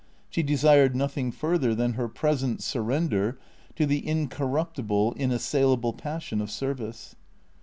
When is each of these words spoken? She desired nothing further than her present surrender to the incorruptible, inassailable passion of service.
She 0.31 0.41
desired 0.41 0.95
nothing 0.95 1.31
further 1.31 1.75
than 1.75 1.93
her 1.93 2.07
present 2.07 2.63
surrender 2.63 3.37
to 3.75 3.85
the 3.85 4.03
incorruptible, 4.07 5.13
inassailable 5.13 5.93
passion 5.95 6.41
of 6.41 6.49
service. 6.49 7.15